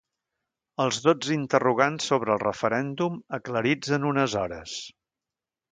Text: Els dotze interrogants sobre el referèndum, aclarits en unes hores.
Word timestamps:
Els 0.85 0.97
dotze 1.07 1.35
interrogants 1.35 2.09
sobre 2.13 2.33
el 2.37 2.41
referèndum, 2.47 3.21
aclarits 3.41 3.95
en 3.99 4.13
unes 4.15 4.39
hores. 4.45 4.77